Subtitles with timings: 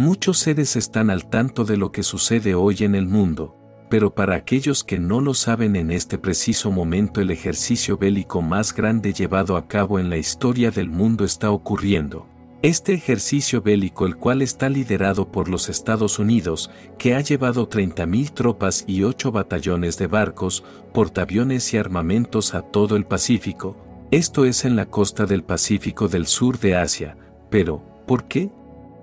[0.00, 3.54] Muchos seres están al tanto de lo que sucede hoy en el mundo,
[3.90, 8.74] pero para aquellos que no lo saben en este preciso momento el ejercicio bélico más
[8.74, 12.26] grande llevado a cabo en la historia del mundo está ocurriendo.
[12.62, 18.32] Este ejercicio bélico el cual está liderado por los Estados Unidos, que ha llevado 30.000
[18.32, 20.64] tropas y 8 batallones de barcos,
[20.94, 23.76] portaaviones y armamentos a todo el Pacífico,
[24.10, 27.18] esto es en la costa del Pacífico del sur de Asia,
[27.50, 28.50] pero, ¿por qué?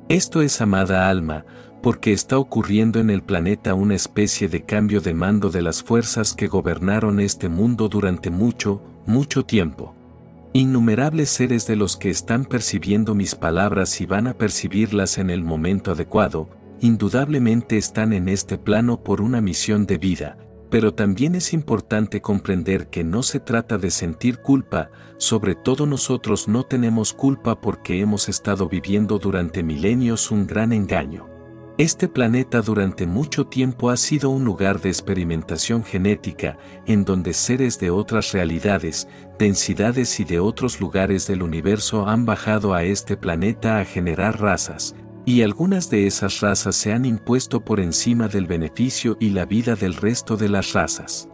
[0.10, 1.44] Esto es amada alma,
[1.84, 6.34] porque está ocurriendo en el planeta una especie de cambio de mando de las fuerzas
[6.34, 9.94] que gobernaron este mundo durante mucho, mucho tiempo.
[10.54, 15.44] Innumerables seres de los que están percibiendo mis palabras y van a percibirlas en el
[15.44, 16.48] momento adecuado,
[16.80, 20.38] indudablemente están en este plano por una misión de vida,
[20.70, 26.48] pero también es importante comprender que no se trata de sentir culpa, sobre todo nosotros
[26.48, 31.27] no tenemos culpa porque hemos estado viviendo durante milenios un gran engaño.
[31.77, 37.80] Este planeta durante mucho tiempo ha sido un lugar de experimentación genética, en donde seres
[37.80, 43.80] de otras realidades, densidades y de otros lugares del universo han bajado a este planeta
[43.80, 44.95] a generar razas,
[45.28, 49.75] y algunas de esas razas se han impuesto por encima del beneficio y la vida
[49.75, 51.28] del resto de las razas.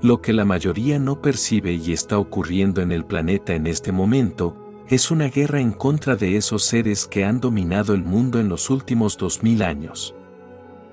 [0.00, 4.84] Lo que la mayoría no percibe y está ocurriendo en el planeta en este momento,
[4.88, 8.70] es una guerra en contra de esos seres que han dominado el mundo en los
[8.70, 10.14] últimos 2000 años.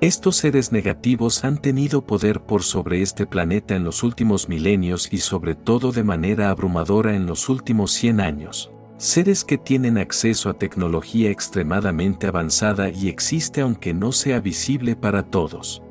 [0.01, 5.19] Estos seres negativos han tenido poder por sobre este planeta en los últimos milenios y
[5.19, 8.71] sobre todo de manera abrumadora en los últimos 100 años.
[9.01, 15.23] Seres que tienen acceso a tecnología extremadamente avanzada y existe aunque no sea visible para
[15.23, 15.81] todos.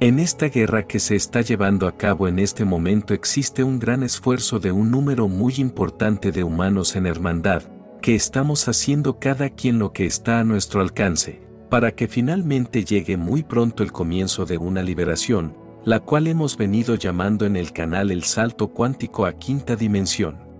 [0.00, 4.02] En esta guerra que se está llevando a cabo en este momento existe un gran
[4.02, 7.62] esfuerzo de un número muy importante de humanos en hermandad,
[8.00, 13.16] que estamos haciendo cada quien lo que está a nuestro alcance, para que finalmente llegue
[13.16, 18.10] muy pronto el comienzo de una liberación, la cual hemos venido llamando en el canal
[18.10, 20.51] el salto cuántico a quinta dimensión.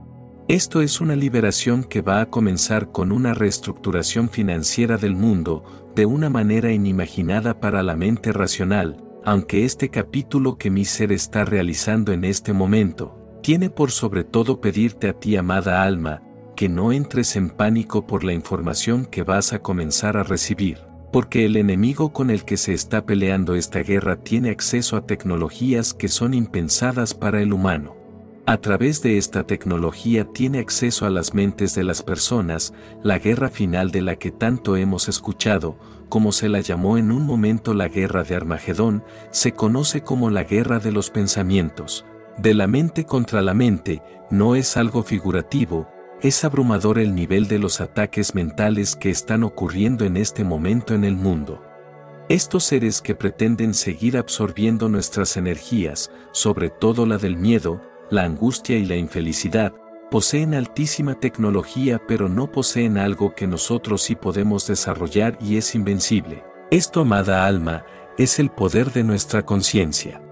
[0.52, 5.64] Esto es una liberación que va a comenzar con una reestructuración financiera del mundo,
[5.96, 11.46] de una manera inimaginada para la mente racional, aunque este capítulo que mi ser está
[11.46, 16.20] realizando en este momento, tiene por sobre todo pedirte a ti, amada alma,
[16.54, 20.80] que no entres en pánico por la información que vas a comenzar a recibir,
[21.14, 25.94] porque el enemigo con el que se está peleando esta guerra tiene acceso a tecnologías
[25.94, 28.01] que son impensadas para el humano.
[28.44, 33.48] A través de esta tecnología tiene acceso a las mentes de las personas, la guerra
[33.48, 37.86] final de la que tanto hemos escuchado, como se la llamó en un momento la
[37.86, 42.04] guerra de Armagedón, se conoce como la guerra de los pensamientos.
[42.36, 45.88] De la mente contra la mente, no es algo figurativo,
[46.20, 51.04] es abrumador el nivel de los ataques mentales que están ocurriendo en este momento en
[51.04, 51.62] el mundo.
[52.28, 58.76] Estos seres que pretenden seguir absorbiendo nuestras energías, sobre todo la del miedo, la angustia
[58.76, 59.72] y la infelicidad,
[60.10, 66.44] poseen altísima tecnología pero no poseen algo que nosotros sí podemos desarrollar y es invencible.
[66.70, 67.84] Esto, amada alma,
[68.18, 70.22] es el poder de nuestra conciencia.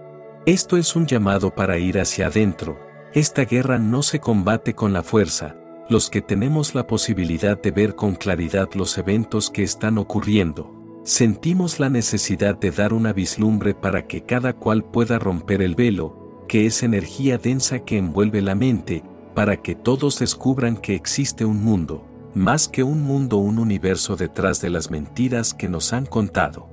[0.45, 2.79] Esto es un llamado para ir hacia adentro.
[3.15, 5.57] Esta guerra no se combate con la fuerza.
[5.89, 11.81] Los que tenemos la posibilidad de ver con claridad los eventos que están ocurriendo, sentimos
[11.81, 16.20] la necesidad de dar una vislumbre para que cada cual pueda romper el velo,
[16.51, 19.05] que es energía densa que envuelve la mente,
[19.37, 24.61] para que todos descubran que existe un mundo, más que un mundo, un universo detrás
[24.61, 26.69] de las mentiras que nos han contado.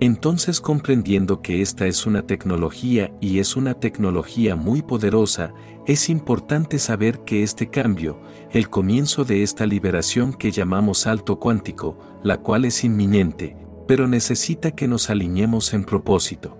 [0.00, 5.54] Entonces comprendiendo que esta es una tecnología y es una tecnología muy poderosa,
[5.86, 8.20] es importante saber que este cambio,
[8.50, 14.72] el comienzo de esta liberación que llamamos salto cuántico, la cual es inminente, pero necesita
[14.72, 16.59] que nos alineemos en propósito.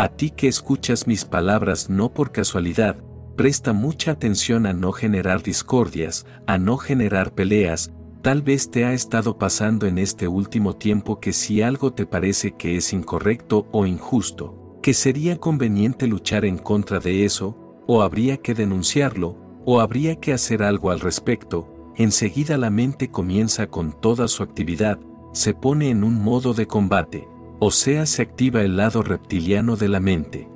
[0.00, 3.02] A ti que escuchas mis palabras no por casualidad,
[3.34, 7.90] presta mucha atención a no generar discordias, a no generar peleas,
[8.22, 12.52] tal vez te ha estado pasando en este último tiempo que si algo te parece
[12.52, 17.58] que es incorrecto o injusto, que sería conveniente luchar en contra de eso,
[17.88, 23.66] o habría que denunciarlo, o habría que hacer algo al respecto, enseguida la mente comienza
[23.66, 25.00] con toda su actividad,
[25.32, 27.26] se pone en un modo de combate,
[27.58, 30.48] o sea se activa el lado reptiliano de la mente.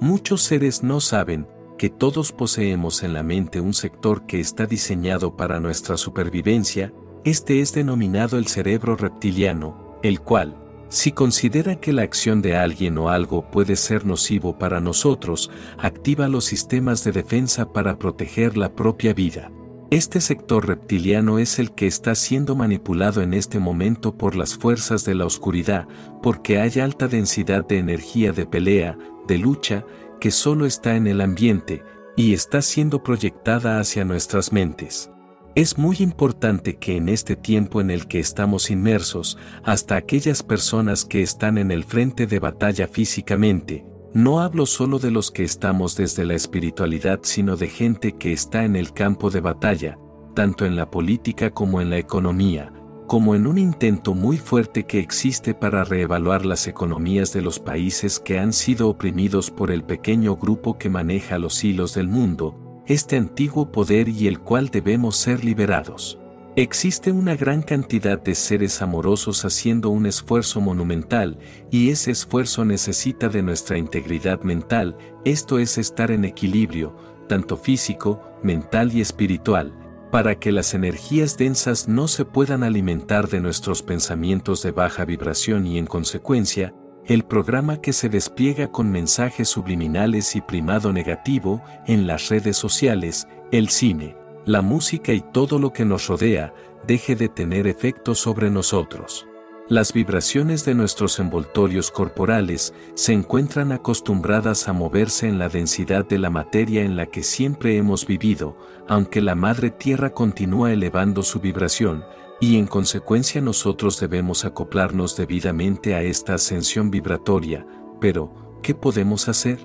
[0.00, 1.46] Muchos seres no saben
[1.78, 6.92] que todos poseemos en la mente un sector que está diseñado para nuestra supervivencia,
[7.24, 10.56] este es denominado el cerebro reptiliano, el cual,
[10.88, 16.28] si considera que la acción de alguien o algo puede ser nocivo para nosotros, activa
[16.28, 19.50] los sistemas de defensa para proteger la propia vida.
[19.90, 25.04] Este sector reptiliano es el que está siendo manipulado en este momento por las fuerzas
[25.04, 25.86] de la oscuridad,
[26.24, 28.98] porque hay alta densidad de energía de pelea,
[29.28, 29.84] de lucha,
[30.20, 31.84] que solo está en el ambiente,
[32.16, 35.08] y está siendo proyectada hacia nuestras mentes.
[35.54, 41.04] Es muy importante que en este tiempo en el que estamos inmersos, hasta aquellas personas
[41.04, 43.86] que están en el frente de batalla físicamente,
[44.16, 48.64] no hablo solo de los que estamos desde la espiritualidad, sino de gente que está
[48.64, 49.98] en el campo de batalla,
[50.34, 52.72] tanto en la política como en la economía,
[53.06, 58.18] como en un intento muy fuerte que existe para reevaluar las economías de los países
[58.18, 63.18] que han sido oprimidos por el pequeño grupo que maneja los hilos del mundo, este
[63.18, 66.18] antiguo poder y el cual debemos ser liberados.
[66.58, 71.38] Existe una gran cantidad de seres amorosos haciendo un esfuerzo monumental,
[71.70, 76.96] y ese esfuerzo necesita de nuestra integridad mental, esto es estar en equilibrio,
[77.28, 79.74] tanto físico, mental y espiritual,
[80.10, 85.66] para que las energías densas no se puedan alimentar de nuestros pensamientos de baja vibración
[85.66, 86.72] y en consecuencia,
[87.04, 93.28] el programa que se despliega con mensajes subliminales y primado negativo en las redes sociales,
[93.52, 94.16] el cine,
[94.46, 96.54] la música y todo lo que nos rodea
[96.86, 99.26] deje de tener efecto sobre nosotros.
[99.68, 106.20] Las vibraciones de nuestros envoltorios corporales se encuentran acostumbradas a moverse en la densidad de
[106.20, 108.56] la materia en la que siempre hemos vivido,
[108.86, 112.04] aunque la Madre Tierra continúa elevando su vibración,
[112.40, 117.66] y en consecuencia nosotros debemos acoplarnos debidamente a esta ascensión vibratoria,
[118.00, 119.58] pero, ¿qué podemos hacer?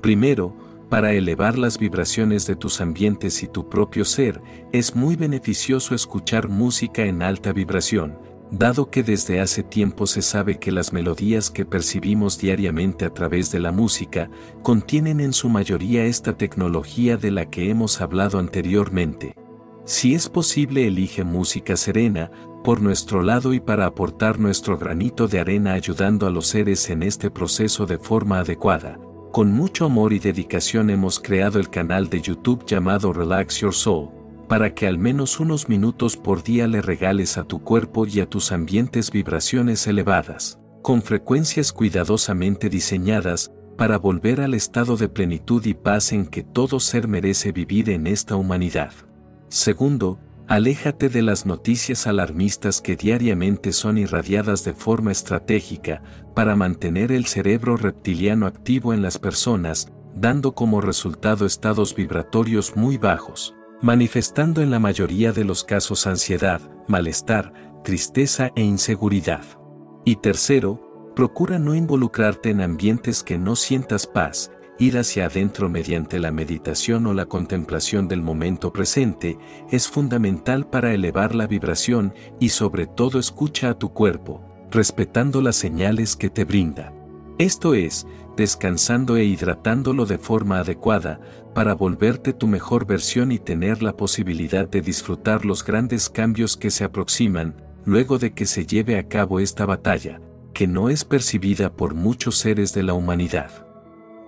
[0.00, 0.56] Primero,
[0.92, 4.42] para elevar las vibraciones de tus ambientes y tu propio ser,
[4.72, 8.18] es muy beneficioso escuchar música en alta vibración,
[8.50, 13.50] dado que desde hace tiempo se sabe que las melodías que percibimos diariamente a través
[13.50, 14.28] de la música
[14.62, 19.34] contienen en su mayoría esta tecnología de la que hemos hablado anteriormente.
[19.86, 22.30] Si es posible, elige música serena,
[22.62, 27.02] por nuestro lado y para aportar nuestro granito de arena ayudando a los seres en
[27.02, 28.98] este proceso de forma adecuada,
[29.32, 34.10] con mucho amor y dedicación hemos creado el canal de YouTube llamado Relax Your Soul,
[34.46, 38.28] para que al menos unos minutos por día le regales a tu cuerpo y a
[38.28, 45.72] tus ambientes vibraciones elevadas, con frecuencias cuidadosamente diseñadas, para volver al estado de plenitud y
[45.72, 48.92] paz en que todo ser merece vivir en esta humanidad.
[49.48, 50.18] Segundo,
[50.52, 56.02] Aléjate de las noticias alarmistas que diariamente son irradiadas de forma estratégica
[56.34, 62.98] para mantener el cerebro reptiliano activo en las personas, dando como resultado estados vibratorios muy
[62.98, 69.46] bajos, manifestando en la mayoría de los casos ansiedad, malestar, tristeza e inseguridad.
[70.04, 74.50] Y tercero, procura no involucrarte en ambientes que no sientas paz,
[74.82, 79.38] ir hacia adentro mediante la meditación o la contemplación del momento presente
[79.70, 85.54] es fundamental para elevar la vibración y sobre todo escucha a tu cuerpo, respetando las
[85.54, 86.92] señales que te brinda.
[87.38, 88.06] Esto es,
[88.36, 91.20] descansando e hidratándolo de forma adecuada,
[91.54, 96.70] para volverte tu mejor versión y tener la posibilidad de disfrutar los grandes cambios que
[96.70, 100.20] se aproximan, luego de que se lleve a cabo esta batalla,
[100.52, 103.71] que no es percibida por muchos seres de la humanidad.